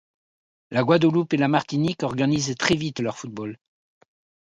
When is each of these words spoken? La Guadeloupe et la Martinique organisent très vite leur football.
La 0.71 0.81
Guadeloupe 0.81 1.31
et 1.33 1.37
la 1.37 1.47
Martinique 1.47 2.01
organisent 2.01 2.55
très 2.57 2.73
vite 2.73 3.01
leur 3.01 3.19
football. 3.19 3.59